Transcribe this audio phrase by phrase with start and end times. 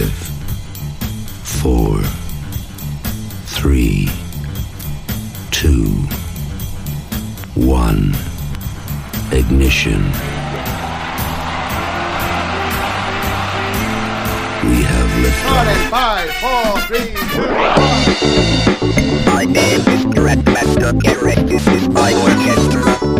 [0.00, 0.12] Five,
[1.44, 2.00] four,
[3.44, 4.08] three,
[5.50, 5.88] two,
[7.54, 8.14] one.
[9.30, 10.02] Ignition.
[14.64, 15.90] We have liftoff.
[15.90, 17.48] Five, four, three, two,
[19.30, 21.46] My name is Grandmaster Garrett.
[21.46, 23.19] This is my orchestra.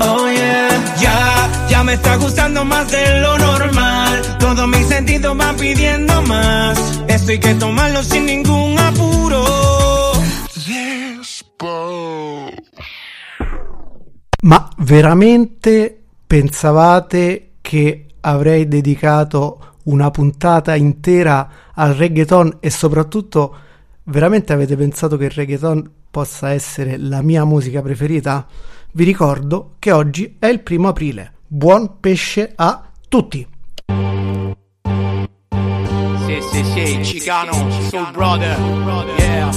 [0.00, 4.22] Oh yeah, ya, ya me está gustando más de lo normal.
[4.38, 6.78] Todos mis sentidos van pidiendo más.
[7.08, 9.44] Esto hay que tomarlo sin ningún apuro.
[14.42, 23.56] Ma veramente pensavate che avrei dedicato una puntata intera al reggaeton e soprattutto
[24.04, 28.46] veramente avete pensato che il reggaeton possa essere la mia musica preferita?
[28.96, 31.34] Vi ricordo che oggi è il primo aprile.
[31.46, 33.46] Buon pesce a tutti!
[36.24, 38.58] Sì, sì, sì, Chicano, Soul Brother,
[39.18, 39.50] yeah,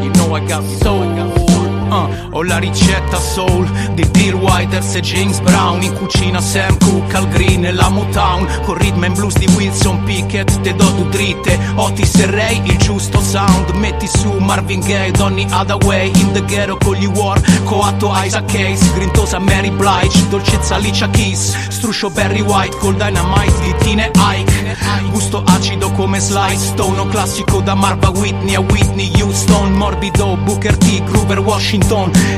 [0.00, 1.51] You know I got soul.
[1.92, 7.14] Uh, ho la ricetta soul di Bill Withers e James Brown In cucina Sam Cooke
[7.14, 11.10] al green e la Motown Con rhythm and blues di Wilson Pickett Te do due
[11.10, 11.58] dritte.
[11.74, 16.78] Otis e Ray il giusto sound Metti su Marvin Gaye, Donny Hathaway In the ghetto
[16.78, 22.78] con gli war Coatto Isaac Case Grintosa Mary Blige Dolcezza Alicia Keys Struscio Barry White
[22.78, 24.76] Col dynamite di Tine Ike.
[25.10, 31.02] Gusto acido come Slice Stone classico da Marva Whitney a Whitney Houston Morbido Booker T
[31.04, 31.80] Groover Washington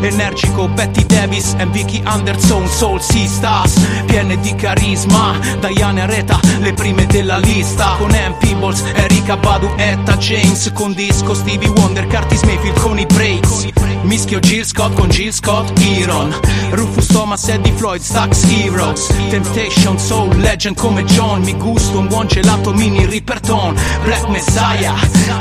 [0.00, 3.74] Energico Betty Davis e Vicky Anderson Soul Sea Stars
[4.06, 7.94] Piene di carisma Diane Areta Le prime della lista.
[7.98, 10.70] Con Ann Peebles Erika Badu Etta James.
[10.72, 13.66] Con disco Stevie Wonder Curtis Mayfield con i breaks.
[14.02, 16.34] Mischio Jill Scott con Jill Scott Iron.
[16.70, 21.42] Rufus Thomas Eddie Floyd Stax Heroes Temptation Soul Legend come John.
[21.42, 23.74] Mi gusto un buon gelato mini Riperton
[24.04, 24.94] Black Messiah.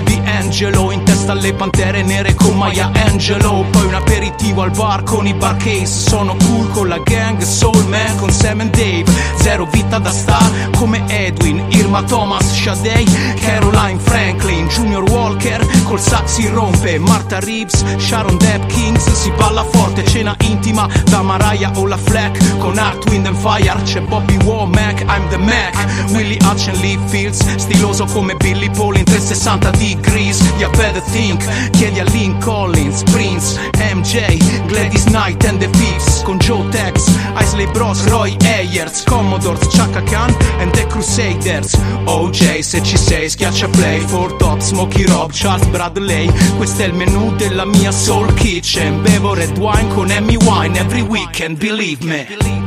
[0.04, 5.04] Di Angelo In testa alle pantere nere con Maya Angelo Poi un aperitivo al bar
[5.04, 9.06] con i bar case Sono cool con la gang Soul Man con Sam and Dave.
[9.38, 13.06] Zero vita da star come Edwin Irma Thomas Shadei
[13.40, 19.64] Caroline Franklin Junior Walker col sax si rompe Martha Reeves Sharon Depp Kings si balla
[19.64, 24.38] forte Cena intima da Mariah o la Fleck Con Art, Wind and Fire c'è Bobby
[24.44, 25.76] Womack I'm the Mac.
[26.12, 30.42] Willie Hutch and Lee Fields Stiloso come Billy Paul in 360 degrees.
[30.58, 33.60] You better think Chiedi a Lynn Collins Prince
[33.92, 40.02] MJ Gladys Knight and the Thieves Con Joe Tex Isley Bros Roy Ayers Commodores Chaka
[40.04, 41.74] Khan and the Crusaders.
[42.06, 46.32] OJ se ci sei schiaccia play Four Top Smokey Rob Charles Bradley.
[46.58, 49.02] Questo è il menù della mia soul kitchen.
[49.02, 52.63] Bevo red wine con Amy Wine Every weekend believe me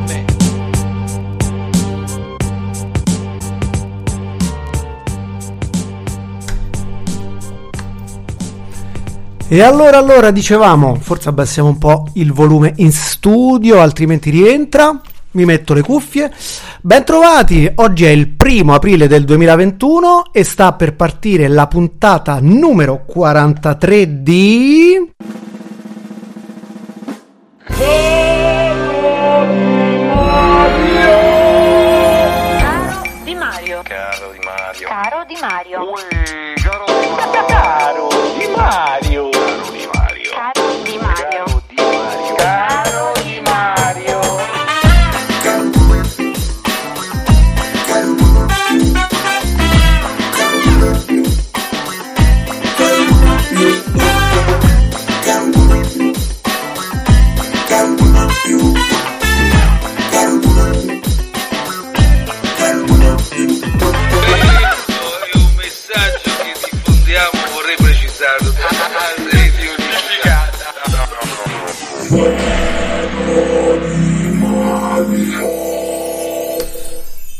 [9.48, 15.00] E allora, allora dicevamo, forse abbassiamo un po' il volume in studio, altrimenti rientra.
[15.32, 16.32] Mi metto le cuffie.
[16.80, 23.04] Bentrovati, oggi è il primo aprile del 2021 e sta per partire la puntata numero
[23.06, 25.12] 43 di...
[32.46, 33.82] Caro Di Mario.
[33.84, 34.88] Caro Di Mario.
[34.88, 35.80] Caro Di Mario.
[35.82, 36.84] Ui, caro
[37.46, 39.15] Caro Di Mario.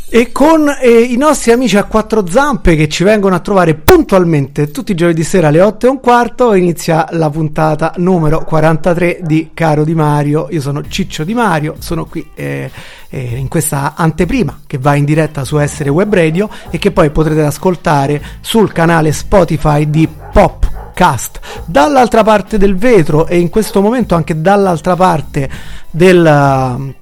[0.08, 4.70] E con eh, i nostri amici a quattro zampe che ci vengono a trovare puntualmente
[4.70, 9.50] tutti i giovedì sera alle 8 e un quarto inizia la puntata numero 43 di
[9.54, 10.48] Caro Di Mario.
[10.50, 12.70] Io sono Ciccio Di Mario, sono qui eh,
[13.10, 17.10] eh, in questa anteprima che va in diretta su Essere Web Radio e che poi
[17.10, 20.08] potrete ascoltare sul canale Spotify di
[20.96, 21.40] Popcast.
[21.66, 25.48] Dall'altra parte del vetro e in questo momento anche dall'altra parte
[25.90, 26.94] del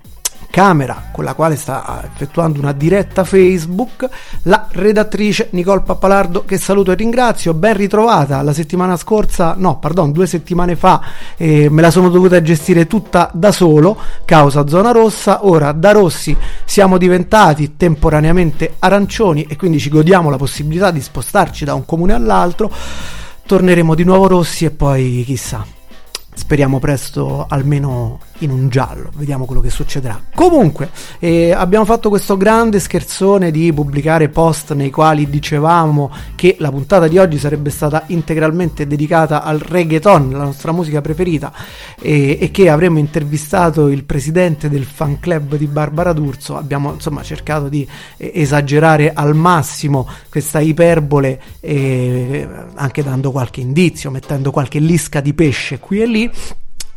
[0.51, 4.09] camera con la quale sta effettuando una diretta Facebook,
[4.43, 8.43] la redattrice Nicole Pappalardo che saluto e ringrazio, ben ritrovata.
[8.43, 11.01] La settimana scorsa, no, pardon, due settimane fa
[11.37, 16.37] eh, me la sono dovuta gestire tutta da solo, causa zona rossa, ora da rossi
[16.65, 22.13] siamo diventati temporaneamente arancioni e quindi ci godiamo la possibilità di spostarci da un comune
[22.13, 22.71] all'altro,
[23.47, 25.65] torneremo di nuovo rossi e poi chissà.
[26.35, 30.21] Speriamo presto almeno in un giallo, vediamo quello che succederà.
[30.35, 36.71] Comunque, eh, abbiamo fatto questo grande scherzone di pubblicare post nei quali dicevamo che la
[36.71, 41.53] puntata di oggi sarebbe stata integralmente dedicata al reggaeton, la nostra musica preferita,
[42.01, 46.57] e, e che avremmo intervistato il presidente del fan club di Barbara D'Urso.
[46.57, 54.11] Abbiamo insomma cercato di eh, esagerare al massimo questa iperbole, eh, anche dando qualche indizio,
[54.11, 56.31] mettendo qualche lisca di pesce qui e lì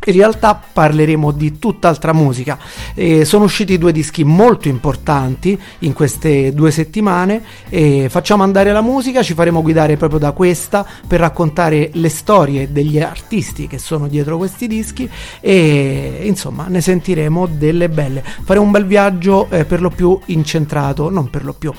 [0.08, 2.58] in realtà parleremo di tutt'altra musica.
[2.94, 7.42] Eh, sono usciti due dischi molto importanti in queste due settimane.
[7.70, 12.72] Eh, facciamo andare la musica, ci faremo guidare proprio da questa per raccontare le storie
[12.72, 15.10] degli artisti che sono dietro questi dischi
[15.40, 18.24] e insomma ne sentiremo delle belle.
[18.44, 21.74] Faremo un bel viaggio eh, per lo più incentrato, non per lo più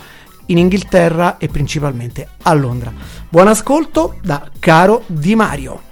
[0.47, 2.93] in Inghilterra e principalmente a Londra.
[3.29, 5.88] Buon ascolto da Caro Di Mario.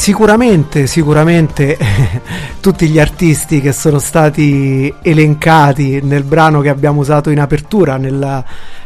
[0.00, 1.76] Sicuramente, sicuramente
[2.60, 8.42] tutti gli artisti che sono stati elencati nel brano che abbiamo usato in apertura, nella,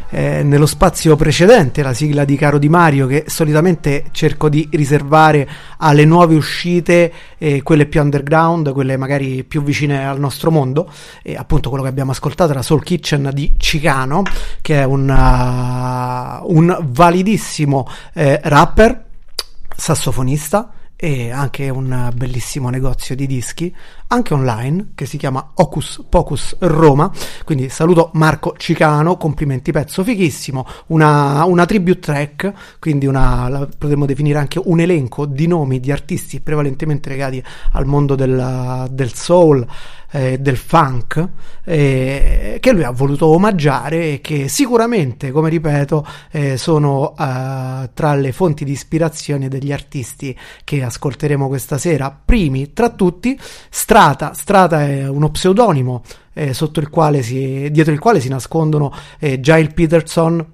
[0.09, 5.47] eh, nello spazio precedente, la sigla di Caro Di Mario, che solitamente cerco di riservare
[5.77, 10.91] alle nuove uscite, eh, quelle più underground, quelle magari più vicine al nostro mondo.
[11.23, 14.23] E appunto quello che abbiamo ascoltato era Soul Kitchen di Cicano,
[14.59, 19.03] che è un, uh, un validissimo eh, rapper
[19.77, 23.73] sassofonista e anche un bellissimo negozio di dischi,
[24.07, 27.11] anche online, che si chiama Ocus Pocus Roma.
[27.43, 34.39] Quindi saluto Marco Cicano, complimenti, pezzo fighissimo, una, una tribute track, quindi una, potremmo definire
[34.39, 39.65] anche un elenco di nomi di artisti prevalentemente legati al mondo del, del soul,
[40.11, 41.27] eh, del funk,
[41.65, 48.13] eh, che lui ha voluto omaggiare e che sicuramente, come ripeto, eh, sono eh, tra
[48.15, 52.17] le fonti di ispirazione degli artisti che ascolteremo questa sera.
[52.23, 53.37] Primi tra tutti,
[53.95, 54.33] Strata.
[54.33, 56.01] Strata è uno pseudonimo
[56.33, 56.89] eh, il
[57.21, 60.45] si, dietro il quale si nascondono eh, Giles Peterson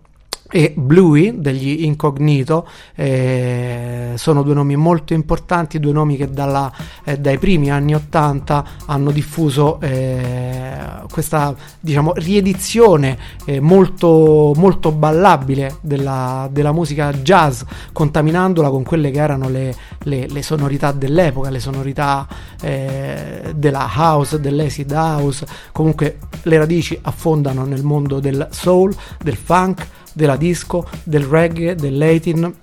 [0.51, 6.71] e Bluey degli Incognito eh, sono due nomi molto importanti, due nomi che dalla,
[7.05, 10.75] eh, dai primi anni 80 hanno diffuso eh,
[11.09, 17.61] questa diciamo, riedizione eh, molto, molto ballabile della, della, musica jazz,
[17.93, 22.27] contaminandola con quelle che erano le, le, le sonorità dell'epoca, le sonorità
[22.61, 29.87] eh, della house, dell'acid house, comunque le radici affondano nel mondo del soul, del funk,
[30.13, 32.53] della disco, del reggae, del latin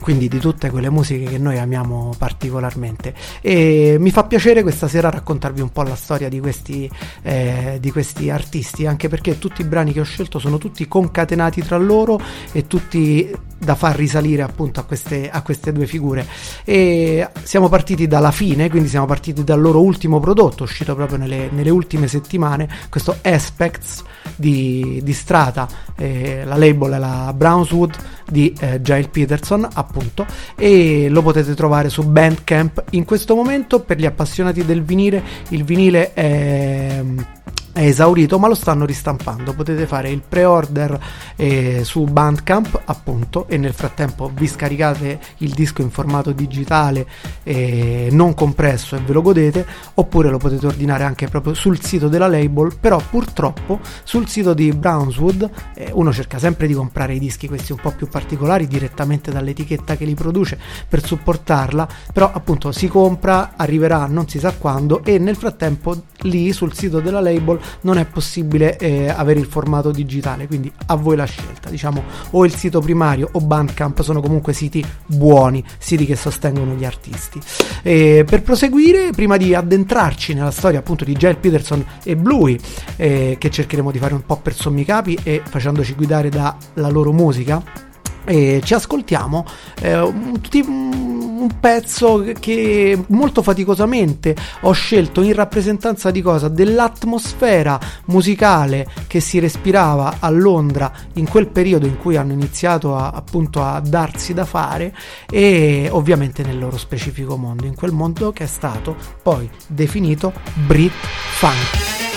[0.00, 3.14] quindi di tutte quelle musiche che noi amiamo particolarmente.
[3.40, 6.90] E mi fa piacere questa sera raccontarvi un po' la storia di questi,
[7.22, 11.62] eh, di questi artisti anche perché tutti i brani che ho scelto sono tutti concatenati
[11.62, 12.20] tra loro
[12.52, 13.30] e tutti
[13.60, 16.26] da far risalire appunto a queste, a queste due figure.
[16.64, 21.48] E siamo partiti dalla fine quindi siamo partiti dal loro ultimo prodotto uscito proprio nelle,
[21.50, 24.02] nelle ultime settimane questo Aspects
[24.36, 27.94] di, di Strata eh, la label è la Brownswood
[28.30, 30.24] di eh, Giles Peterson appunto
[30.56, 32.84] e lo potete trovare su Bandcamp.
[32.90, 37.02] In questo momento per gli appassionati del vinile il vinile è
[37.80, 39.54] è esaurito ma lo stanno ristampando.
[39.54, 41.00] Potete fare il pre-order
[41.36, 47.06] eh, su Bandcamp appunto e nel frattempo vi scaricate il disco in formato digitale
[47.42, 52.08] eh, non compresso e ve lo godete oppure lo potete ordinare anche proprio sul sito
[52.08, 57.18] della label però purtroppo sul sito di Brownswood eh, uno cerca sempre di comprare i
[57.18, 62.72] dischi questi un po' più particolari direttamente dall'etichetta che li produce per supportarla però appunto
[62.72, 67.58] si compra arriverà non si sa quando e nel frattempo lì sul sito della label
[67.82, 71.70] non è possibile eh, avere il formato digitale, quindi a voi la scelta.
[71.70, 76.84] Diciamo o il sito primario o Bandcamp sono comunque siti buoni, siti che sostengono gli
[76.84, 77.40] artisti.
[77.82, 82.58] E per proseguire, prima di addentrarci nella storia appunto di Giles Peterson e Bluey,
[82.96, 87.12] eh, che cercheremo di fare un po' per sommi capi e facendoci guidare dalla loro
[87.12, 87.88] musica,
[88.30, 89.44] e ci ascoltiamo
[89.80, 96.46] eh, un, un, pezzo che molto faticosamente ho scelto in rappresentanza di cosa?
[96.46, 103.10] Dell'atmosfera musicale che si respirava a Londra in quel periodo in cui hanno iniziato a,
[103.10, 104.94] appunto a darsi da fare
[105.28, 110.92] e ovviamente nel loro specifico mondo, in quel mondo che è stato poi definito Brit
[110.92, 112.09] Funk.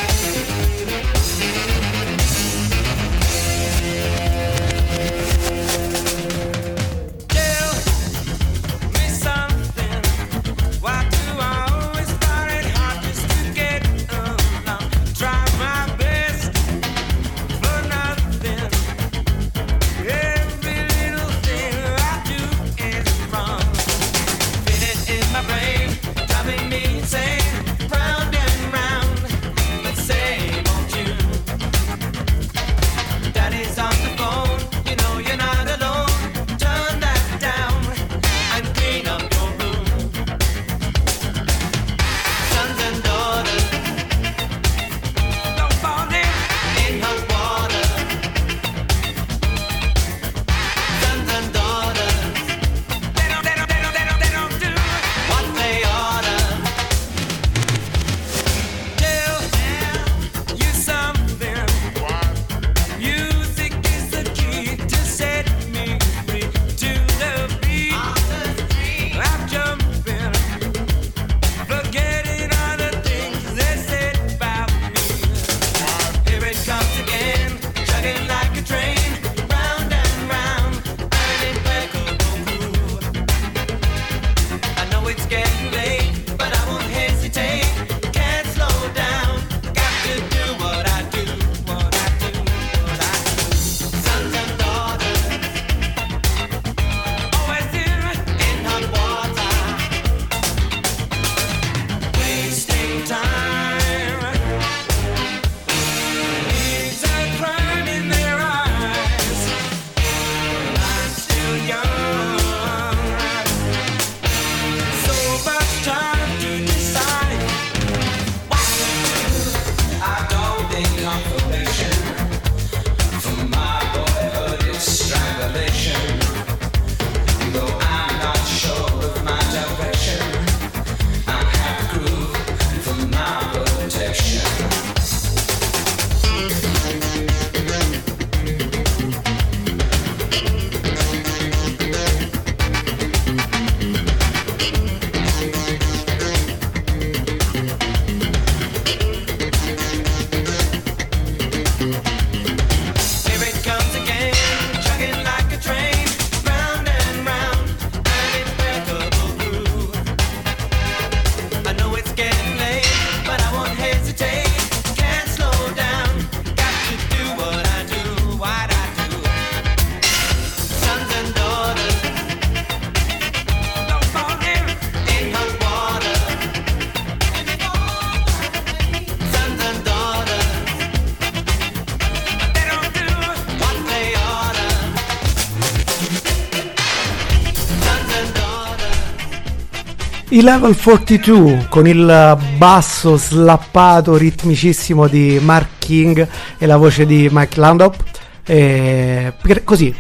[190.33, 197.29] I Level 42 con il basso slappato ritmicissimo di Mark King e la voce di
[197.31, 198.03] Mike Landop.
[198.43, 199.93] Eh, per- così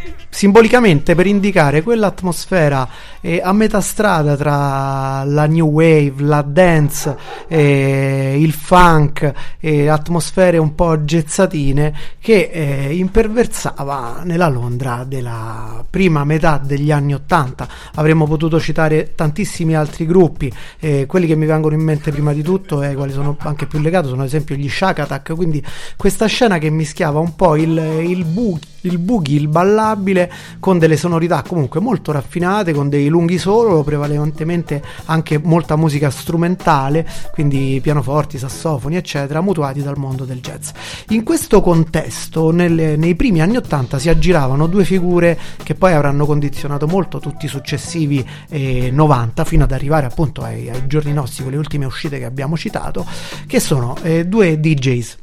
[0.43, 2.89] simbolicamente per indicare quell'atmosfera
[3.21, 7.15] eh, a metà strada tra la new wave, la dance,
[7.47, 16.25] eh, il funk, eh, atmosfere un po' gezzatine che eh, imperversava nella Londra della prima
[16.25, 17.65] metà degli anni Ottanta.
[17.93, 20.51] Avremmo potuto citare tantissimi altri gruppi,
[20.81, 23.65] eh, quelli che mi vengono in mente prima di tutto e ai quali sono anche
[23.65, 25.63] più legato sono ad esempio gli Shack Attack, quindi
[25.95, 30.97] questa scena che mischiava un po' il, il, bu- il boogie, il ballabile con delle
[30.97, 38.37] sonorità comunque molto raffinate, con dei lunghi solo, prevalentemente anche molta musica strumentale, quindi pianoforti,
[38.37, 40.69] sassofoni, eccetera, mutuati dal mondo del jazz.
[41.09, 46.25] In questo contesto, nelle- nei primi anni 80 si aggiravano due figure che poi avranno
[46.25, 51.43] condizionato molto tutti i successivi eh, 90 fino ad arrivare appunto ai, ai giorni nostri
[51.43, 53.05] con le ultime uscite che abbiamo citato,
[53.47, 55.17] che sono eh, due DJs.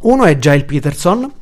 [0.00, 1.32] Uno è Giles Peterson,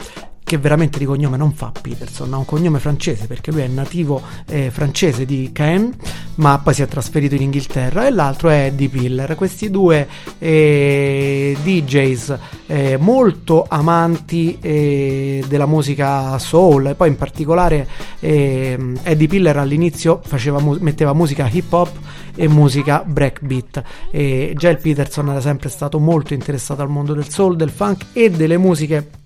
[0.45, 4.21] che veramente di cognome non fa Peterson, ha un cognome francese perché lui è nativo
[4.47, 5.95] eh, francese di Caen,
[6.37, 9.35] ma poi si è trasferito in Inghilterra, e l'altro è Eddie Piller.
[9.35, 10.07] Questi due
[10.39, 17.89] eh, DJs eh, molto amanti eh, della musica soul, e poi in particolare
[18.21, 20.21] eh, Eddie Piller all'inizio
[20.59, 21.91] mu- metteva musica hip hop
[22.35, 23.83] e musica breakbeat.
[24.11, 28.31] E Giles Peterson era sempre stato molto interessato al mondo del soul, del funk e
[28.31, 29.21] delle musiche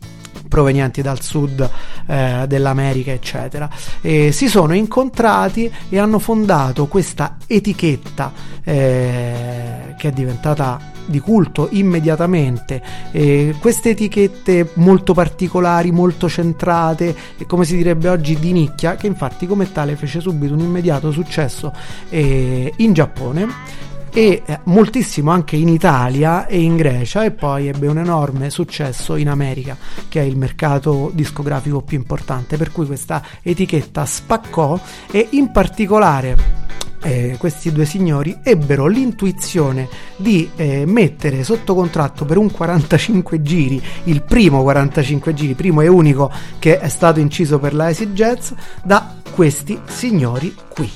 [0.48, 1.68] provenienti dal sud
[2.06, 3.68] eh, dell'America, eccetera.
[4.00, 8.32] E si sono incontrati e hanno fondato questa etichetta
[8.64, 12.82] eh, che è diventata di culto immediatamente.
[13.12, 19.06] E queste etichette molto particolari, molto centrate e come si direbbe oggi di nicchia, che
[19.06, 21.72] infatti come tale fece subito un immediato successo
[22.08, 23.84] eh, in Giappone
[24.16, 29.16] e eh, moltissimo anche in Italia e in Grecia e poi ebbe un enorme successo
[29.16, 29.76] in America
[30.08, 36.64] che è il mercato discografico più importante per cui questa etichetta spaccò e in particolare
[37.02, 43.82] eh, questi due signori ebbero l'intuizione di eh, mettere sotto contratto per un 45 giri,
[44.04, 48.50] il primo 45 giri, primo e unico che è stato inciso per la Acid Jazz,
[48.82, 50.90] da questi signori qui.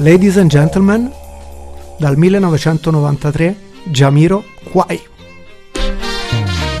[0.00, 1.12] Ladies and gentlemen,
[2.00, 3.54] dal 1993
[3.92, 4.96] Jamiro Kwai.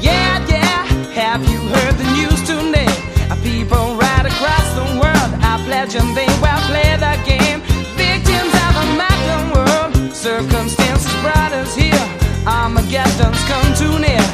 [0.00, 2.88] Yeah, yeah, have you heard the news today?
[3.28, 7.60] Uh, People right across the world are pledging they will play the game.
[8.00, 12.06] Victims of a modern world, circumstances brought us here.
[12.48, 14.24] Armageddon's come too near,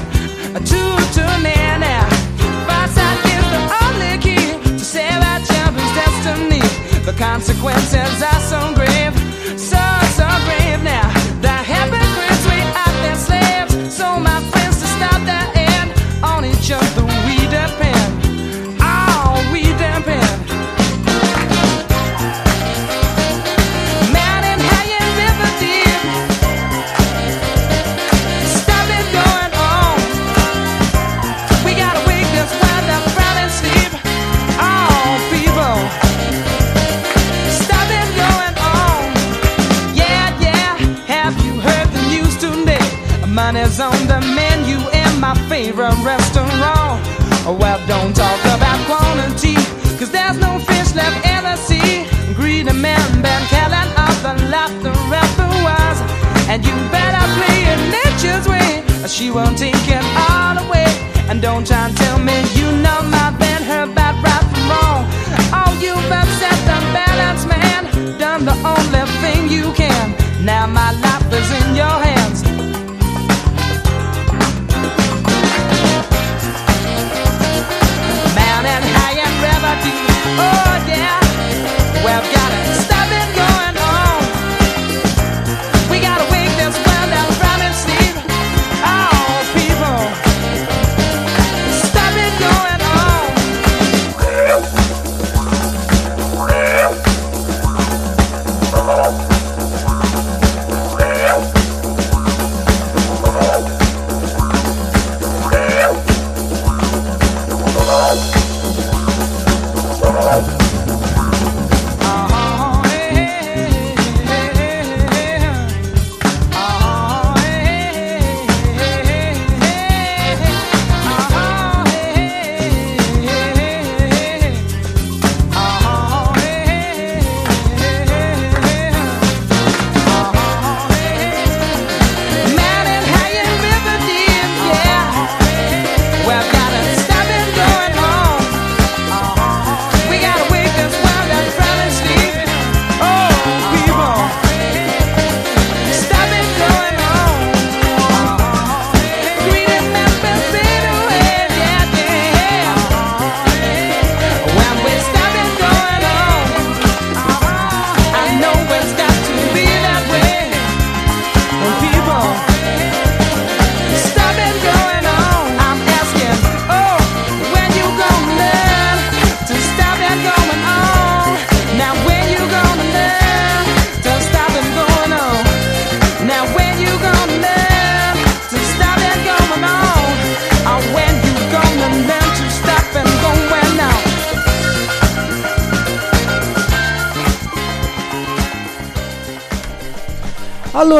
[0.62, 2.07] too, too near now.
[2.70, 4.46] Foresight is the only key
[4.79, 6.62] to save our champion's destiny.
[7.03, 8.36] The consequences are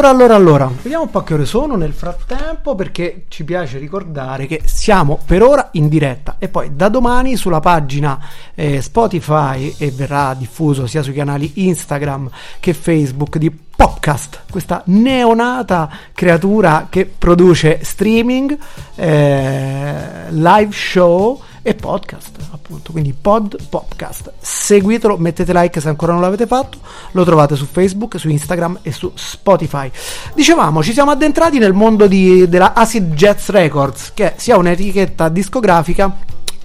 [0.07, 4.45] Allora, allora, allora, vediamo un po' che ore sono nel frattempo perché ci piace ricordare
[4.45, 6.37] che siamo per ora in diretta.
[6.39, 8.17] E poi da domani sulla pagina
[8.55, 12.29] eh, Spotify e verrà diffuso sia sui canali Instagram
[12.61, 18.57] che Facebook di Podcast, questa neonata creatura che produce streaming,
[18.95, 22.93] eh, live show e podcast, appunto.
[22.93, 24.31] Quindi Pod Podcast.
[24.39, 26.77] Seguitelo, mettete like se ancora non l'avete fatto.
[27.11, 29.91] Lo trovate su Facebook, su Instagram e su Spotify.
[30.33, 36.15] Dicevamo, ci siamo addentrati nel mondo di- della Acid Jazz Records, che sia un'etichetta discografica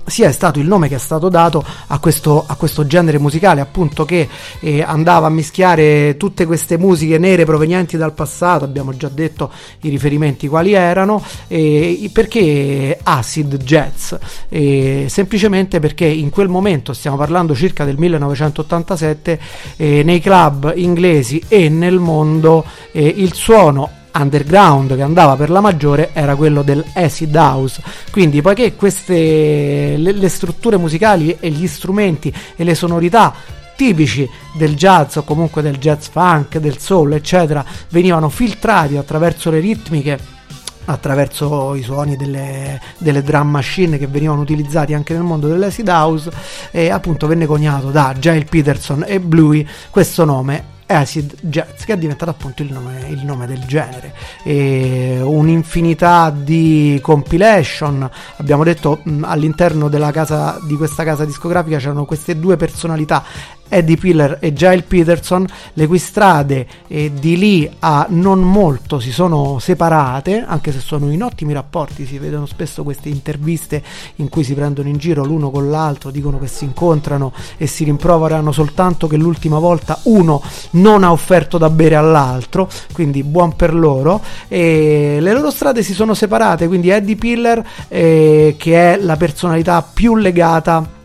[0.04, 3.60] sia è stato il nome che è stato dato a questo, a questo genere musicale,
[3.60, 4.28] appunto che
[4.60, 9.88] eh, andava a mischiare tutte queste musiche nere provenienti dal passato, abbiamo già detto i
[9.88, 14.14] riferimenti quali erano, eh, perché acid jazz?
[14.48, 19.40] Eh, semplicemente perché in quel momento, stiamo parlando circa del 1987,
[19.76, 25.60] eh, nei club inglesi e nel mondo eh, il suono underground che andava per la
[25.60, 27.82] maggiore era quello del acid house.
[28.10, 33.34] Quindi poiché queste le, le strutture musicali e gli strumenti e le sonorità
[33.74, 39.60] tipici del jazz o comunque del jazz funk, del soul eccetera venivano filtrati attraverso le
[39.60, 40.40] ritmiche
[40.84, 46.30] attraverso i suoni delle, delle drum machine che venivano utilizzati anche nel mondo dell'acid house
[46.70, 51.98] e appunto venne coniato da Giles Peterson e Bluey questo nome Acid Jazz che è
[51.98, 54.14] diventato appunto il nome, il nome del genere.
[54.44, 62.38] E un'infinità di compilation abbiamo detto all'interno della casa di questa casa discografica c'erano queste
[62.38, 63.24] due personalità
[63.72, 69.10] Eddie Piller e Giles Peterson, le cui strade eh, di lì a non molto si
[69.10, 73.82] sono separate, anche se sono in ottimi rapporti, si vedono spesso queste interviste
[74.16, 77.84] in cui si prendono in giro l'uno con l'altro, dicono che si incontrano e si
[77.84, 83.74] rimproverano soltanto che l'ultima volta uno non ha offerto da bere all'altro, quindi buon per
[83.74, 84.20] loro.
[84.48, 89.82] E le loro strade si sono separate, quindi Eddie Piller, eh, che è la personalità
[89.82, 91.00] più legata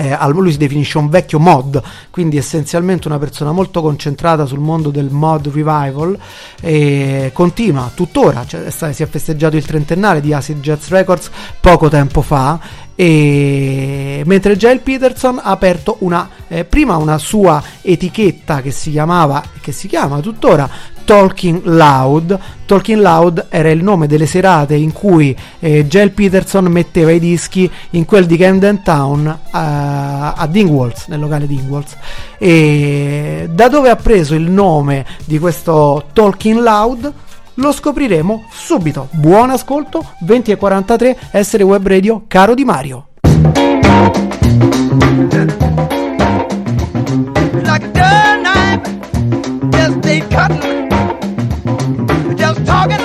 [0.00, 4.90] eh, lui si definisce un vecchio mod, quindi essenzialmente una persona molto concentrata sul mondo
[4.90, 6.18] del mod revival
[6.60, 12.22] e continua tuttora, cioè, si è festeggiato il trentennale di Acid Jazz Records poco tempo
[12.22, 18.90] fa e mentre Giles Peterson ha aperto una eh, prima una sua etichetta che si
[18.90, 20.68] chiamava che si chiama tuttora
[21.02, 22.38] Talking Loud.
[22.66, 27.70] Talking Loud era il nome delle serate in cui eh, Giles Peterson metteva i dischi
[27.92, 31.96] in quel di Camden Town eh, a Dingwalls nel locale Dingwalls.
[32.36, 37.12] E da dove ha preso il nome di questo Talking Loud
[37.60, 39.08] lo scopriremo subito.
[39.12, 43.04] Buon ascolto, 20 e 43, essere web radio, caro Di Mario.
[52.72, 52.99] like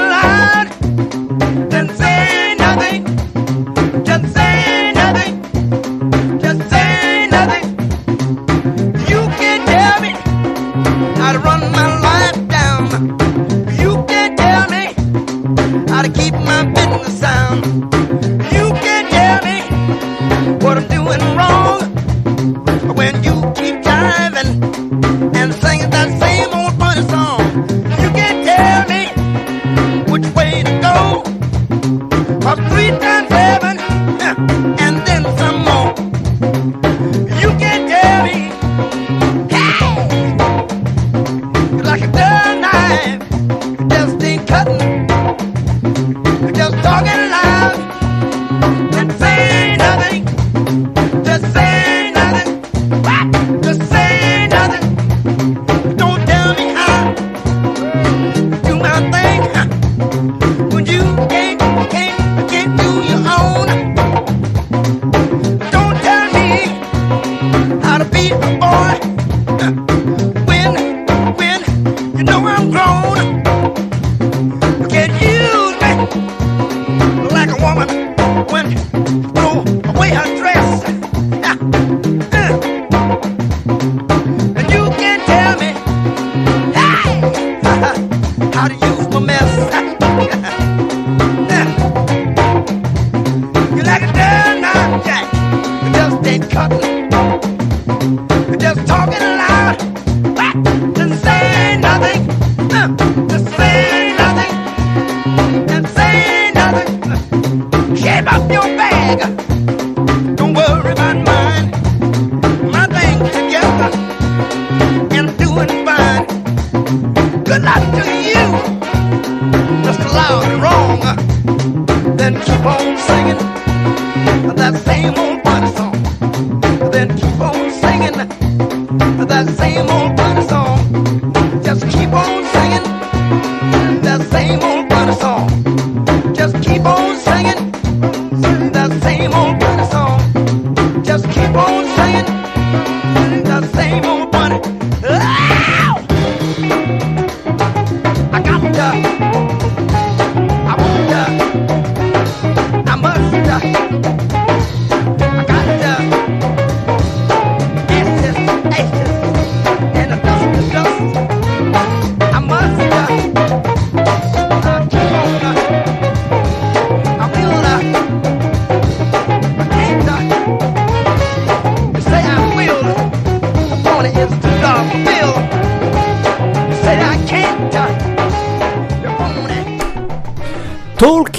[174.91, 175.34] to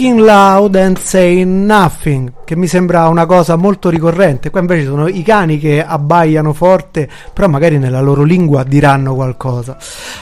[0.07, 4.51] Talking loud and saying nothing, che mi sembra una cosa molto ricorrente.
[4.51, 9.77] Qua invece sono i cani che abbaiano forte, però magari nella loro lingua diranno qualcosa.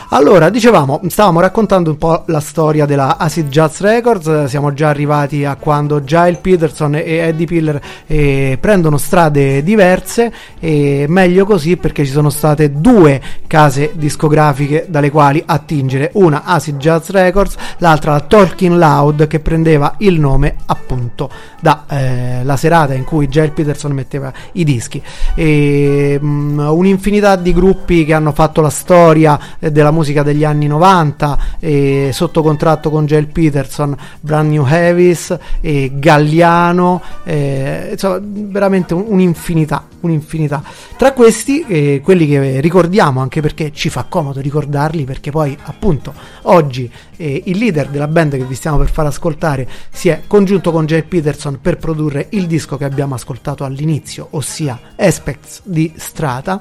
[0.09, 5.45] Allora, dicevamo, stavamo raccontando un po' la storia della Acid Jazz Records, siamo già arrivati
[5.45, 12.07] a quando Giles Peterson e Eddie Piller eh, prendono strade diverse e meglio così perché
[12.07, 18.21] ci sono state due case discografiche dalle quali attingere, una Acid Jazz Records, l'altra la
[18.21, 24.33] Talking Loud che prendeva il nome appunto da eh, serata in cui Giles Peterson metteva
[24.53, 25.03] i dischi.
[25.35, 30.67] E mh, un'infinità di gruppi che hanno fatto la storia eh, della musica degli anni
[30.67, 39.05] 90 eh, sotto contratto con Giles Peterson Brand New Heavis Galliano eh, insomma veramente un-
[39.09, 40.63] un'infinità un'infinità.
[40.97, 46.13] Tra questi eh, quelli che ricordiamo anche perché ci fa comodo ricordarli perché poi appunto
[46.43, 49.54] oggi eh, il leader della band che vi stiamo per far ascoltare
[49.91, 54.79] si è congiunto con Jay Peterson per produrre il disco che abbiamo ascoltato all'inizio ossia
[54.97, 56.61] Aspects di Strata.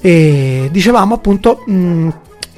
[0.00, 2.08] E dicevamo appunto mh,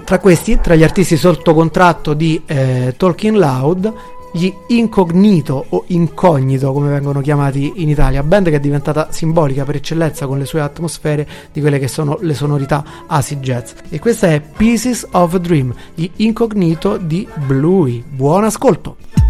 [0.04, 3.92] tra questi tra gli artisti sotto contratto di eh, Talking Loud
[4.36, 9.76] gli Incognito o Incognito come vengono chiamati in Italia, band che è diventata simbolica per
[9.76, 13.72] eccellenza con le sue atmosfere di quelle che sono le sonorità acid jazz.
[13.88, 18.04] E questa è Pieces of a Dream, gli Incognito di Bluey.
[18.06, 19.25] Buon ascolto!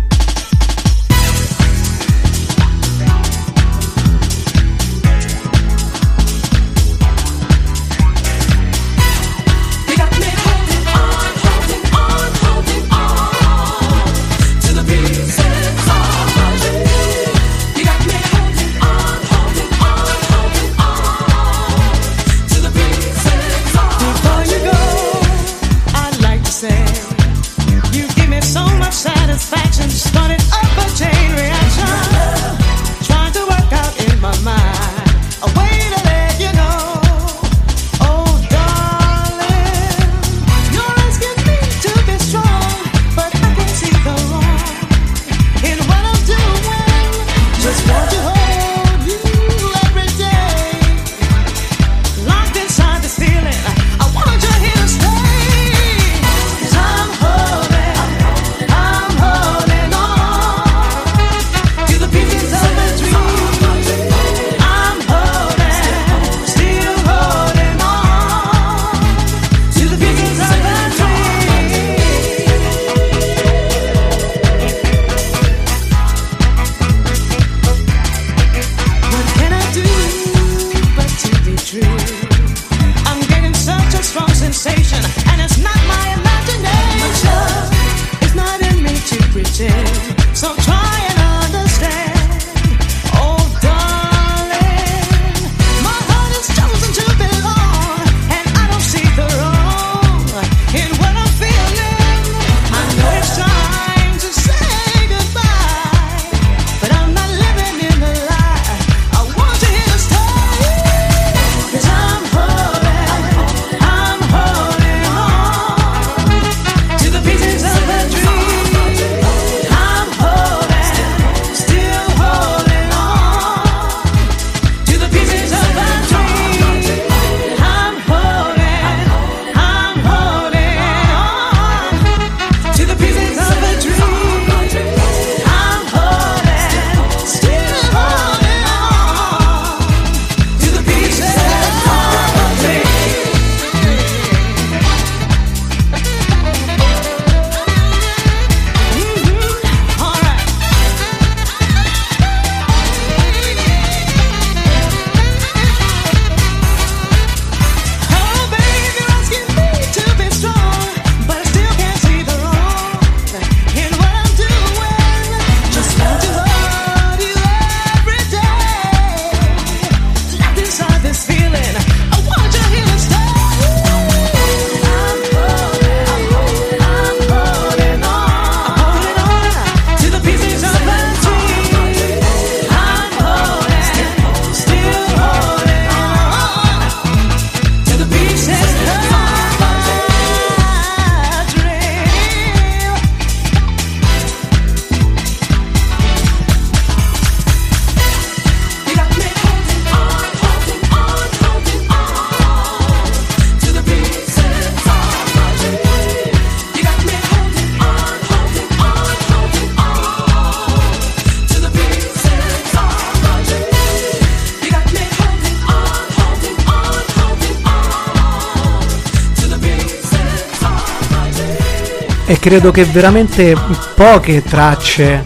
[222.46, 223.56] Credo che veramente
[223.96, 225.24] poche tracce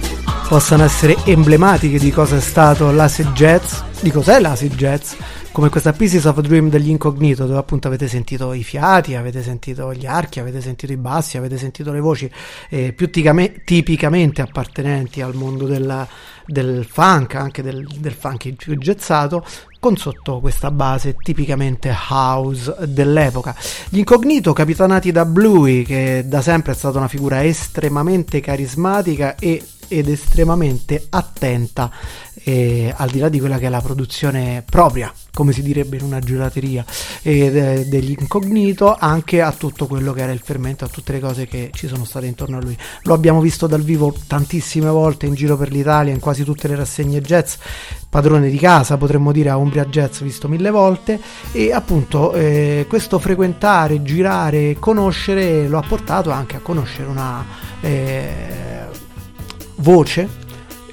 [0.48, 5.12] possano essere emblematiche di cosa è stato l'acid jazz, di cos'è l'acid jazz,
[5.52, 9.92] come questa Pieces of Dream degli Incognito, dove appunto avete sentito i fiati, avete sentito
[9.92, 12.30] gli archi, avete sentito i bassi, avete sentito le voci
[12.70, 16.06] eh, più ticame- tipicamente appartenenti al mondo del,
[16.46, 19.44] del funk, anche del, del funk più jazzato,
[19.80, 23.56] con sotto questa base tipicamente house dell'epoca.
[23.88, 29.60] Gli incognito capitanati da Bluey, che da sempre è stata una figura estremamente carismatica e,
[29.88, 31.90] ed estremamente attenta
[32.44, 36.04] eh, al di là di quella che è la produzione propria, come si direbbe in
[36.04, 36.84] una gelateria,
[37.22, 41.20] eh, de- degli incognito, anche a tutto quello che era il fermento, a tutte le
[41.20, 42.76] cose che ci sono state intorno a lui.
[43.02, 46.76] Lo abbiamo visto dal vivo tantissime volte in giro per l'Italia, in quasi tutte le
[46.76, 47.54] rassegne jazz,
[48.08, 51.20] padrone di casa, potremmo dire a Umbria Jazz visto mille volte
[51.52, 57.44] e appunto eh, questo frequentare, girare, conoscere lo ha portato anche a conoscere una
[57.80, 58.88] eh,
[59.76, 60.28] voce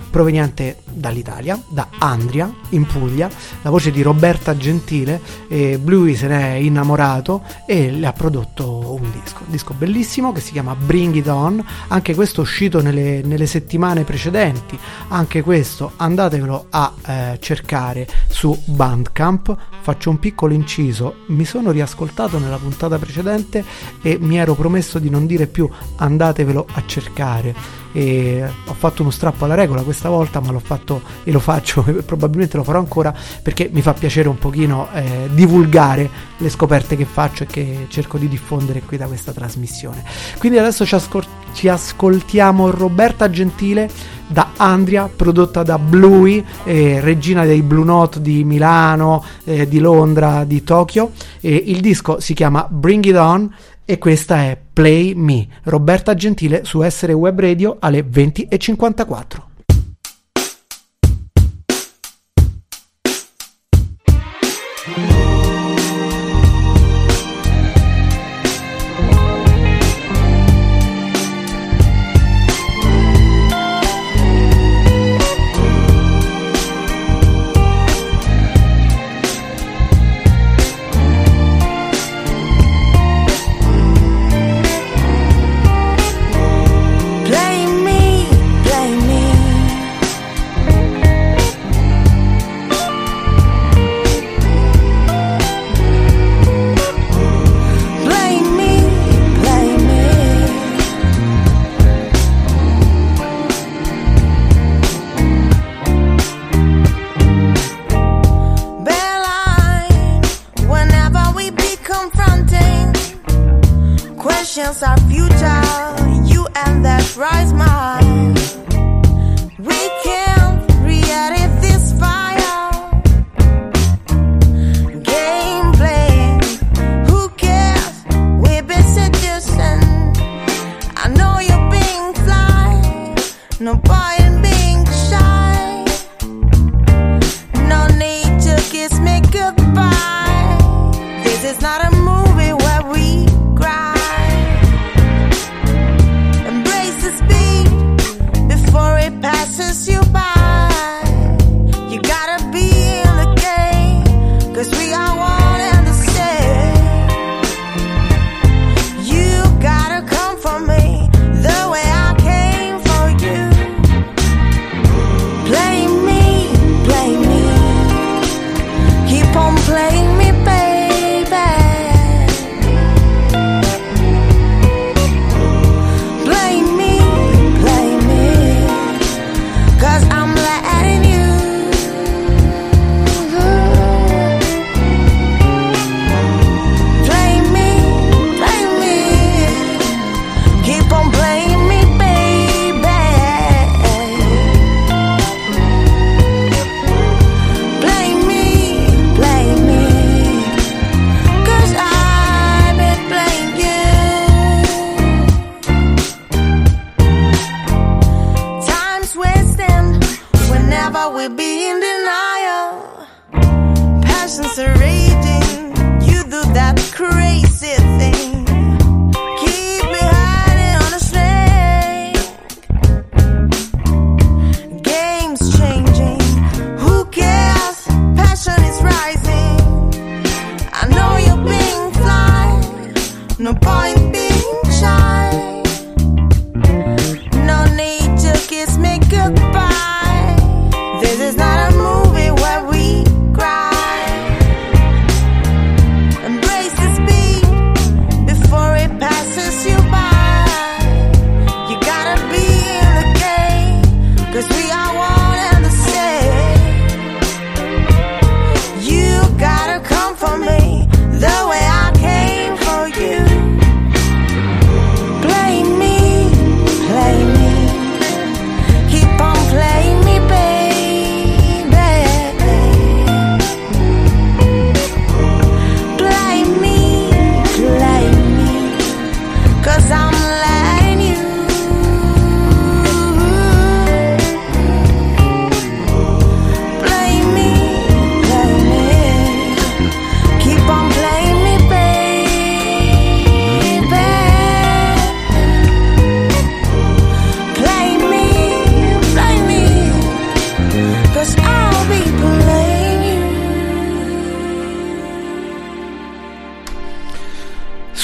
[0.09, 3.29] proveniente dall'Italia, da Andria, in Puglia,
[3.61, 8.97] la voce di Roberta Gentile, e Bluey se ne è innamorato e le ha prodotto
[8.99, 13.21] un disco, un disco bellissimo che si chiama Bring It On, anche questo uscito nelle,
[13.23, 14.77] nelle settimane precedenti,
[15.09, 22.39] anche questo andatevelo a eh, cercare su Bandcamp, faccio un piccolo inciso, mi sono riascoltato
[22.39, 23.63] nella puntata precedente
[24.01, 27.85] e mi ero promesso di non dire più andatevelo a cercare.
[27.93, 30.86] E ho fatto uno strappo alla regola questa volta ma l'ho fatto
[31.23, 35.29] e lo faccio e probabilmente lo farò ancora perché mi fa piacere un pochino eh,
[35.31, 40.03] divulgare le scoperte che faccio e che cerco di diffondere qui da questa trasmissione
[40.37, 43.89] quindi adesso ci, ascol- ci ascoltiamo Roberta Gentile
[44.27, 50.43] da Andria, prodotta da Bluey, eh, regina dei Blue Note di Milano, eh, di Londra,
[50.43, 51.11] di Tokyo.
[51.39, 53.49] Il disco si chiama Bring It On
[53.85, 59.56] e questa è Play Me, Roberta Gentile su Essere Web Radio alle 20.54.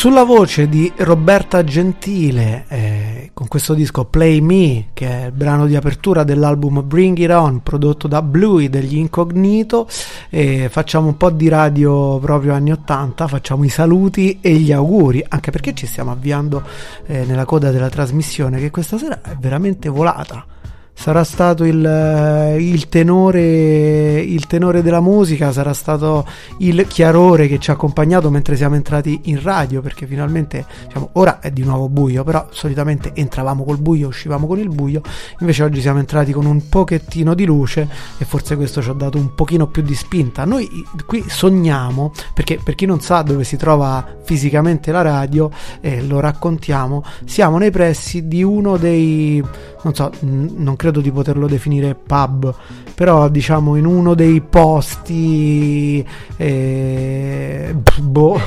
[0.04, 5.66] Sulla voce di Roberta Gentile, eh, con questo disco Play Me, che è il brano
[5.66, 9.88] di apertura dell'album Bring It On, prodotto da Bluey degli Incognito,
[10.30, 15.24] eh, facciamo un po' di radio proprio anni 80, facciamo i saluti e gli auguri,
[15.26, 16.64] anche perché ci stiamo avviando
[17.06, 20.46] eh, nella coda della trasmissione, che questa sera è veramente volata
[20.94, 26.26] sarà stato il, eh, il, tenore, il tenore della musica, sarà stato
[26.60, 31.40] il chiarore che ci ha accompagnato mentre siamo entrati in radio, perché finalmente diciamo, ora
[31.40, 35.02] è di nuovo buio, però solitamente entravamo col buio, uscivamo con il buio,
[35.40, 37.88] invece oggi siamo entrati con un pochettino di luce
[38.18, 40.46] e forse questo ci ha dato un pochino più di spinta.
[40.46, 40.70] Noi
[41.06, 46.20] qui sogniamo, perché per chi non sa dove si trova fisicamente la radio, eh, lo
[46.20, 49.44] raccontiamo, siamo nei pressi di uno dei
[49.84, 52.54] non so, non credo di poterlo definire pub,
[52.96, 56.06] però diciamo in uno dei posti
[56.38, 58.42] eh, boh,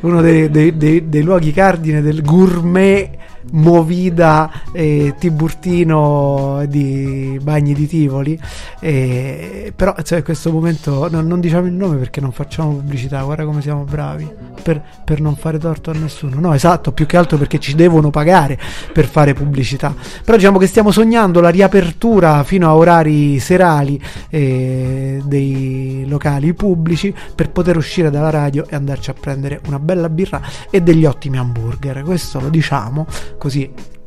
[0.00, 3.18] uno dei, dei, dei, dei luoghi cardine del gourmet
[3.52, 8.38] movida eh, Tiburtino di Bagni di Tivoli.
[8.80, 13.22] Eh, però cioè, in questo momento no, non diciamo il nome perché non facciamo pubblicità
[13.22, 14.28] guarda come siamo bravi
[14.62, 16.38] per, per, non fare torto a nessuno.
[16.38, 18.58] No esatto più che altro perché ci devono pagare
[18.92, 19.94] per fare pubblicità.
[20.24, 27.14] Però diciamo che stiamo sognando la riapertura fino a orari serali eh, dei locali pubblici
[27.34, 31.38] per poter uscire dalla radio e andarci a prendere una bella birra e degli ottimi
[31.38, 32.02] hamburger.
[32.02, 33.06] Questo lo diciamo
[33.38, 33.98] così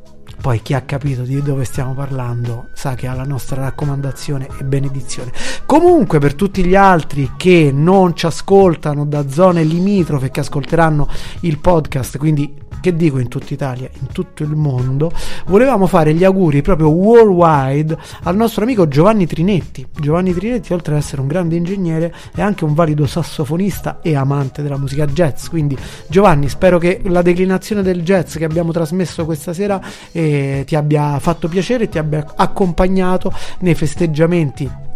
[0.43, 4.65] poi chi ha capito di dove stiamo parlando sa che ha la nostra raccomandazione e
[4.65, 5.32] benedizione.
[5.65, 11.07] Comunque per tutti gli altri che non ci ascoltano da zone limitrofe che ascolteranno
[11.41, 12.53] il podcast, quindi
[12.84, 15.10] che dico in tutta Italia, in tutto il mondo,
[15.46, 19.88] volevamo fare gli auguri proprio worldwide al nostro amico Giovanni Trinetti.
[19.98, 24.62] Giovanni Trinetti, oltre ad essere un grande ingegnere, è anche un valido sassofonista e amante
[24.62, 25.48] della musica jazz.
[25.48, 25.78] Quindi,
[26.08, 29.82] Giovanni, spero che la declinazione del jazz che abbiamo trasmesso questa sera
[30.12, 34.92] eh, ti abbia fatto piacere e ti abbia accompagnato nei festeggiamenti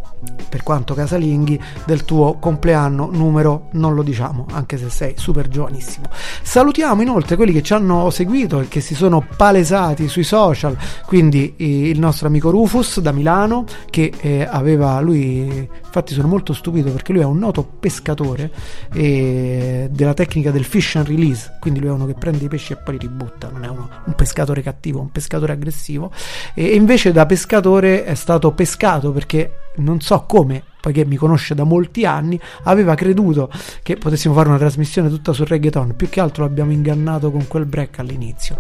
[0.50, 3.70] per quanto casalinghi del tuo compleanno numero.
[3.72, 6.08] Non lo diciamo anche se sei super giovanissimo.
[6.42, 10.78] Salutiamo inoltre quelli che ci hanno seguito e che si sono palesati sui social.
[11.06, 16.92] Quindi il nostro amico Rufus da Milano che eh, aveva lui infatti sono molto stupito
[16.92, 18.52] perché lui è un noto pescatore
[18.94, 21.58] eh, della tecnica del fish and release.
[21.60, 23.90] Quindi lui è uno che prende i pesci e poi li ributta non è uno,
[24.06, 26.12] un pescatore cattivo un pescatore aggressivo.
[26.54, 31.64] E invece da pescatore è stato pescato perché non so come, poiché mi conosce da
[31.64, 33.50] molti anni, aveva creduto
[33.84, 37.66] che potessimo fare una trasmissione tutta sul reggaeton, più che altro l'abbiamo ingannato con quel
[37.66, 38.58] break all'inizio.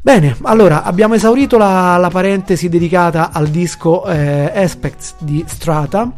[0.00, 6.12] Bene, allora abbiamo esaurito la, la parentesi dedicata al disco eh, Aspects di Strata.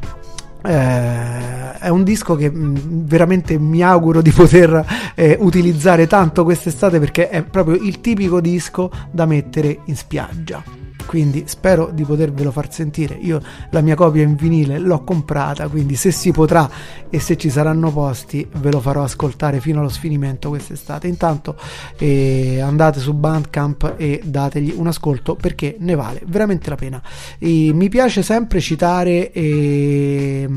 [0.61, 6.99] Eh, è un disco che mh, veramente mi auguro di poter eh, utilizzare tanto quest'estate
[6.99, 12.73] perché è proprio il tipico disco da mettere in spiaggia quindi spero di potervelo far
[12.73, 13.15] sentire.
[13.15, 13.41] Io
[13.71, 16.69] la mia copia in vinile l'ho comprata, quindi se si potrà
[17.09, 21.07] e se ci saranno posti ve lo farò ascoltare fino allo sfinimento quest'estate.
[21.07, 21.57] Intanto
[21.99, 27.03] eh, andate su Bandcamp e dategli un ascolto perché ne vale veramente la pena.
[27.39, 30.49] E mi piace sempre citare eh,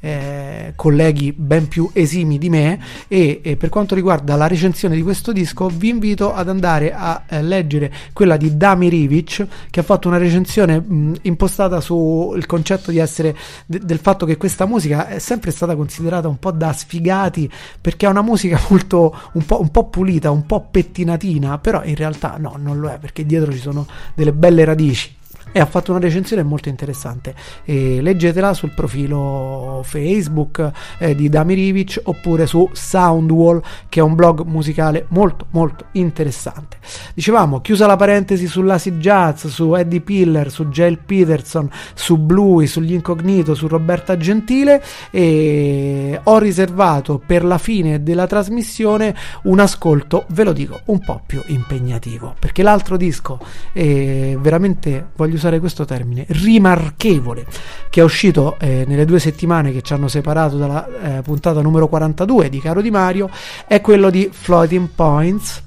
[0.00, 5.02] eh, colleghi ben più esimi di me e, e, per quanto riguarda la recensione di
[5.02, 9.82] questo disco vi invito ad andare a eh, leggere quella di Dami Rivic che ha
[9.82, 13.36] fatto una recensione mh, impostata sul concetto di essere
[13.66, 18.06] de- del fatto che questa musica è sempre stata considerata un po' da sfigati perché
[18.06, 22.36] è una musica molto un po', un po' pulita, un po' pettinatina, però in realtà
[22.38, 25.18] no, non lo è perché dietro ci sono delle belle radici
[25.52, 27.34] e ha fatto una recensione molto interessante.
[27.64, 34.14] E leggetela sul profilo Facebook eh, di Dami Rivic oppure su Soundwall, che è un
[34.14, 36.78] blog musicale molto molto interessante.
[37.14, 42.92] Dicevamo, chiusa la parentesi sull'acid jazz, su Eddie Piller, su Jail Peterson, su Bluey, sugli
[42.92, 50.44] Incognito, su Roberta Gentile e ho riservato per la fine della trasmissione un ascolto, ve
[50.44, 53.38] lo dico, un po' più impegnativo, perché l'altro disco
[53.72, 57.46] è veramente voglio usare questo termine, rimarchevole,
[57.88, 61.88] che è uscito eh, nelle due settimane che ci hanno separato dalla eh, puntata numero
[61.88, 63.28] 42 di Caro Di Mario,
[63.66, 65.62] è quello di Floating Points.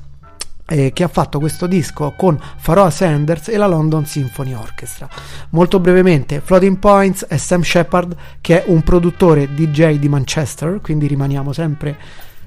[0.66, 5.10] Eh, che ha fatto questo disco con Faroa Sanders e la London Symphony Orchestra.
[5.50, 11.06] Molto brevemente, Floating Points è Sam Shepard, che è un produttore DJ di Manchester, quindi
[11.08, 11.98] rimaniamo sempre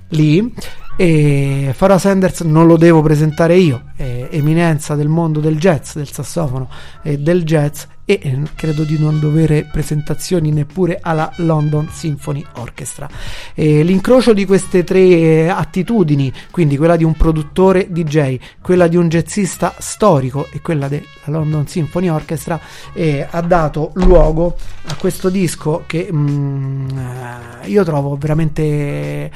[0.09, 0.53] lì
[0.99, 6.11] e Farah Sanders non lo devo presentare io, è eminenza del mondo del jazz, del
[6.11, 6.71] sassofono
[7.03, 13.11] e del jazz e eh, credo di non dovere presentazioni neppure alla London Symphony Orchestra.
[13.53, 18.97] E l'incrocio di queste tre eh, attitudini, quindi quella di un produttore DJ, quella di
[18.97, 22.59] un jazzista storico e quella della London Symphony Orchestra,
[22.95, 29.31] eh, ha dato luogo a questo disco che mm, eh, io trovo veramente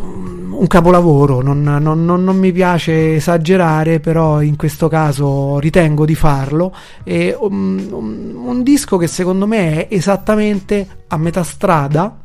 [0.00, 6.14] un capolavoro, non, non- non- non mi piace esagerare, però in questo caso ritengo di
[6.14, 6.74] farlo.
[7.02, 12.16] È un, un- un disco che secondo me è esattamente a metà strada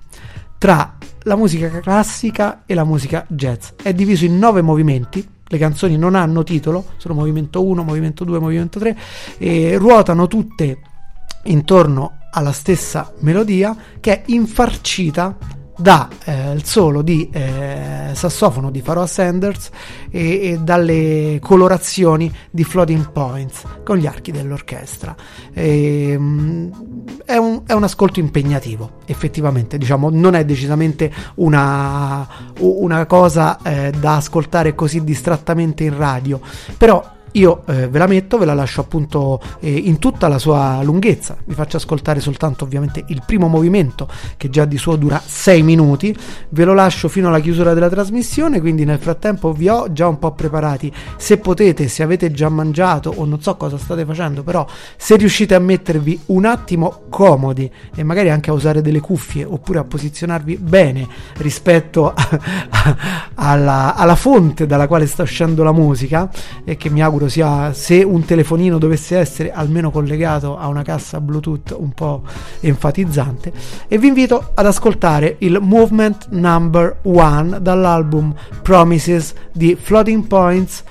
[0.57, 3.69] tra la musica classica e la musica jazz.
[3.81, 5.27] È diviso in nove movimenti.
[5.51, 8.95] Le canzoni non hanno titolo, sono movimento 1, movimento 2, movimento 3
[9.39, 10.77] e ruotano tutte
[11.45, 15.35] intorno alla stessa melodia che è infarcita
[15.79, 19.69] da eh, solo di eh, sassofono di Pharoah Sanders
[20.11, 25.15] e, e dalle colorazioni di Floating Points con gli archi dell'orchestra.
[25.53, 32.27] Ehm, è, un, è un ascolto impegnativo, effettivamente, diciamo, non è decisamente una,
[32.59, 36.41] una cosa eh, da ascoltare così distrattamente in radio,
[36.77, 40.81] però io eh, ve la metto, ve la lascio appunto eh, in tutta la sua
[40.81, 41.37] lunghezza.
[41.45, 44.07] Vi faccio ascoltare soltanto ovviamente il primo movimento
[44.37, 46.15] che già di suo dura 6 minuti.
[46.49, 50.17] Ve lo lascio fino alla chiusura della trasmissione, quindi nel frattempo vi ho già un
[50.17, 50.91] po' preparati.
[51.17, 54.65] Se potete, se avete già mangiato o non so cosa state facendo, però
[54.97, 59.79] se riuscite a mettervi un attimo comodi e magari anche a usare delle cuffie oppure
[59.79, 61.07] a posizionarvi bene
[61.37, 62.13] rispetto
[63.35, 66.29] alla, alla fonte dalla quale sta uscendo la musica
[66.63, 71.19] e che mi auguro sia se un telefonino dovesse essere almeno collegato a una cassa
[71.19, 72.21] bluetooth un po'
[72.61, 73.51] enfatizzante
[73.87, 80.83] e vi invito ad ascoltare il movement number one dall'album Promises di Floating Points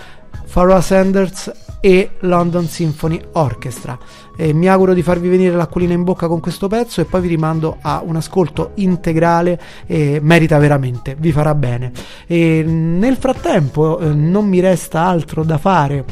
[0.50, 3.98] Pharoah Sanders e London Symphony Orchestra.
[4.40, 7.28] E mi auguro di farvi venire l'acquolina in bocca con questo pezzo e poi vi
[7.28, 11.90] rimando a un ascolto integrale e merita veramente, vi farà bene.
[12.24, 16.04] E nel frattempo eh, non mi resta altro da fare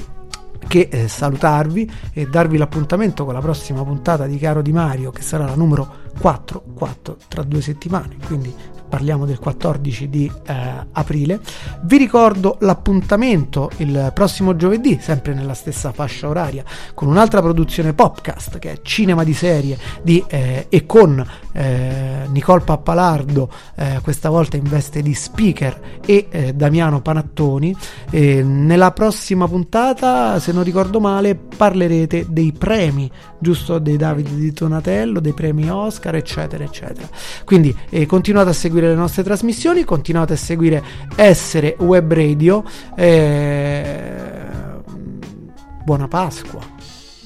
[0.66, 5.22] che eh, salutarvi e darvi l'appuntamento con la prossima puntata di Caro Di Mario che
[5.22, 8.53] sarà la numero 4, 4 tra due settimane, quindi
[8.97, 10.55] parliamo del 14 di eh,
[10.92, 11.38] aprile.
[11.82, 18.59] Vi ricordo l'appuntamento il prossimo giovedì, sempre nella stessa fascia oraria, con un'altra produzione podcast
[18.59, 21.22] che è Cinema di serie di, eh, e con
[21.57, 27.74] eh, Nicole Pappalardo, eh, questa volta in veste di speaker, e eh, Damiano Panattoni.
[28.11, 33.78] E nella prossima puntata, se non ricordo male, parlerete dei premi, giusto?
[33.78, 37.09] Dei Davide di Donatello, dei premi Oscar, eccetera, eccetera.
[37.44, 40.82] Quindi eh, continuate a seguire le nostre trasmissioni, continuate a seguire
[41.16, 42.64] Essere Web Radio.
[42.96, 44.44] eh,
[45.84, 46.76] buona Pasqua.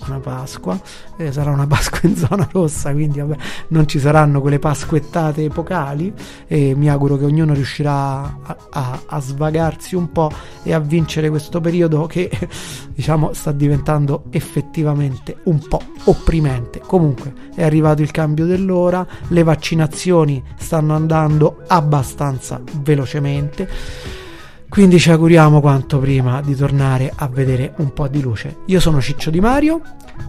[0.01, 0.81] Buona Pasqua,
[1.17, 3.37] Eh, sarà una Pasqua in zona rossa, quindi vabbè,
[3.69, 6.13] non ci saranno quelle pasquettate epocali
[6.47, 7.93] e mi auguro che ognuno riuscirà
[8.43, 10.31] a, a- a svagarsi un po'
[10.63, 12.31] e a vincere questo periodo che
[12.95, 16.81] diciamo sta diventando effettivamente un po' opprimente.
[16.85, 23.69] Comunque è arrivato il cambio dell'ora, le vaccinazioni stanno andando abbastanza velocemente.
[24.71, 28.59] Quindi ci auguriamo quanto prima di tornare a vedere un po' di luce.
[28.67, 29.83] Io sono Ciccio Di Mario,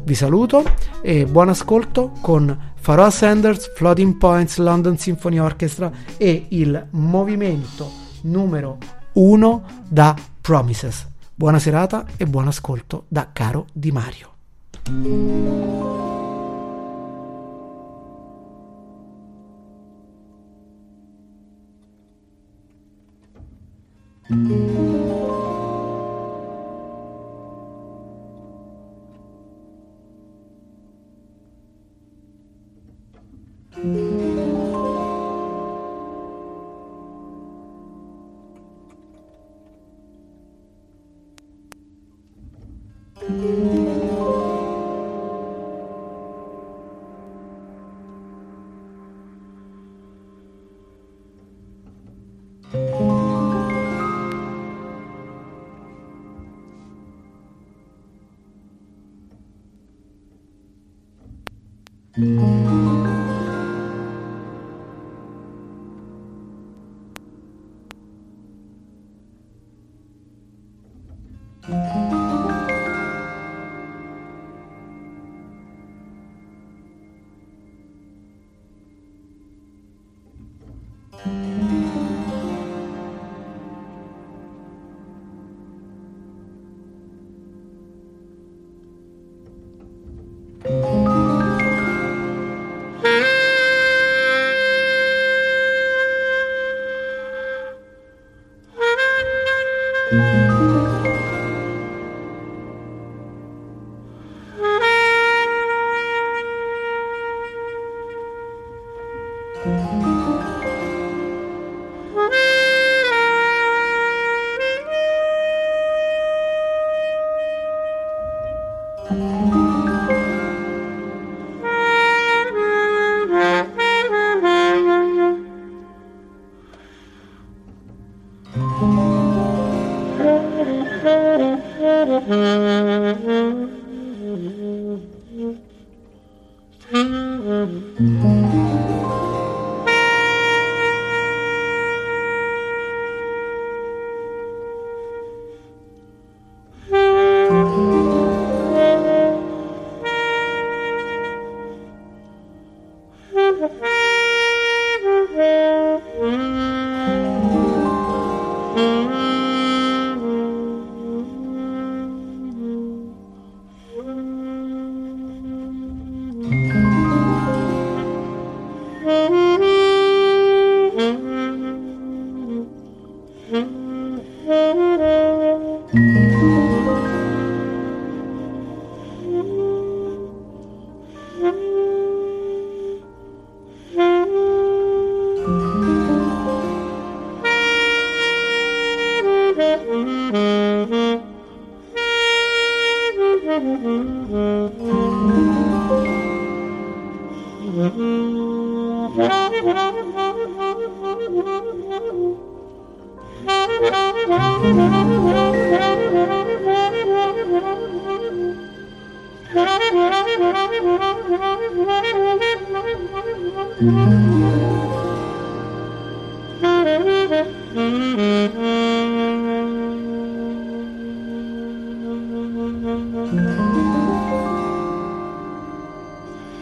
[0.03, 0.63] vi saluto
[1.03, 7.91] e buon ascolto con Pharoah Sanders, Floating Points, London Symphony Orchestra e il movimento
[8.23, 8.79] numero
[9.13, 11.07] 1 da Promises.
[11.35, 14.29] Buona serata e buon ascolto da Caro Di Mario.
[24.31, 25.01] thank mm
[33.73, 34.15] -hmm.
[34.15, 34.20] you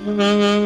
[0.09, 0.58] Mm-hmm.